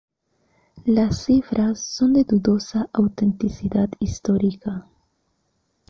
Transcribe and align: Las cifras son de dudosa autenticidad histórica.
Las 0.87 1.25
cifras 1.25 1.79
son 1.79 2.13
de 2.13 2.23
dudosa 2.23 2.89
autenticidad 2.91 3.87
histórica. 3.99 4.87